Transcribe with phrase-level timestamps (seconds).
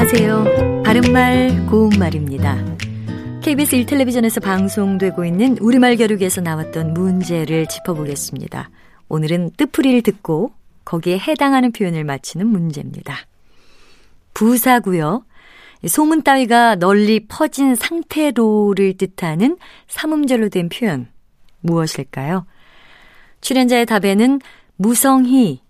[0.00, 0.82] 안녕하세요.
[0.82, 2.56] 바른말 고운말입니다.
[3.42, 8.70] KBS 1텔레비전에서 방송되고 있는 우리말 겨루기에서 나왔던 문제를 짚어보겠습니다.
[9.10, 10.54] 오늘은 뜻풀이를 듣고
[10.86, 13.14] 거기에 해당하는 표현을 맞히는 문제입니다.
[14.32, 15.26] 부사고요.
[15.86, 19.58] 소문 따위가 널리 퍼진 상태로를 뜻하는
[19.88, 21.08] 삼음절로 된 표현
[21.60, 22.46] 무엇일까요?
[23.42, 24.40] 출연자의 답에는
[24.76, 25.60] 무성희,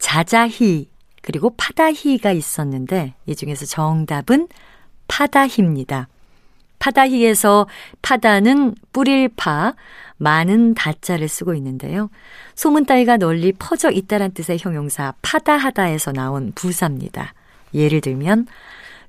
[0.00, 0.89] 자자희,
[1.20, 4.48] 그리고 파다희가 있었는데 이 중에서 정답은
[5.08, 6.08] 파다희입니다.
[6.78, 7.66] 파다희에서
[8.00, 9.74] 파다는 뿌릴 파,
[10.16, 12.10] 많은 다자를 쓰고 있는데요.
[12.54, 17.34] 소문 따위가 널리 퍼져 있다란 뜻의 형용사 파다하다에서 나온 부사입니다.
[17.74, 18.46] 예를 들면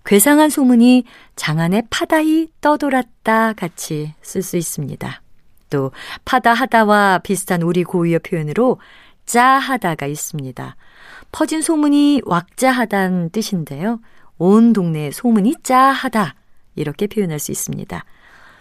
[0.06, 1.04] 괴상한 소문이
[1.36, 5.22] 장안에 파다히 떠돌았다 같이 쓸 수 있습니다.
[5.70, 5.92] 또
[6.26, 8.80] 파다하다와 비슷한 우리 고유어 표현으로
[9.26, 10.76] 짜하다가 있습니다.
[11.32, 14.00] 퍼진 소문이 왁자하다는 뜻인데요.
[14.38, 16.36] 온 동네에 소문이 짜하다
[16.76, 18.04] 이렇게 표현할 수 있습니다.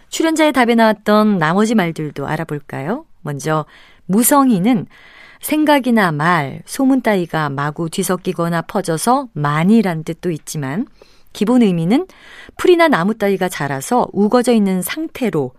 [0.08, 3.06] 출연자의 답에 나왔던 나머지 말들도 알아볼까요?
[3.22, 3.64] 먼저
[4.06, 4.86] 무성이는
[5.40, 10.86] 생각이나 말, 소문 따위가 마구 뒤섞이거나 퍼져서 많이란 뜻도 있지만
[11.32, 12.06] 기본 의미는
[12.56, 15.52] 풀이나 나무 따위가 자라서 우거져 있는 상태로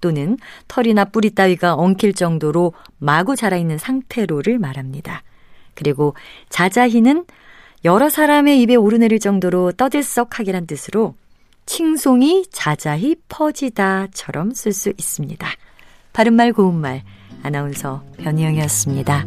[0.00, 0.38] 또는
[0.68, 5.22] 털이나 뿌리 따위가 엉킬 정도로 마구 자라 있는 상태로를 말합니다.
[5.78, 6.14] 그리고
[6.48, 7.24] 자자희는
[7.84, 11.14] 여러 사람의 입에 오르내릴 정도로 떠들썩하기란 뜻으로
[11.66, 15.48] 칭송이 자자히 퍼지다처럼 쓸 수 있습니다.
[16.12, 17.02] 바른말 고운말
[17.44, 19.24] 아나운서 변희영이었습니다.